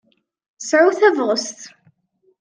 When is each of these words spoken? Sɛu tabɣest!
Sɛu 0.67 0.89
tabɣest! 0.99 1.59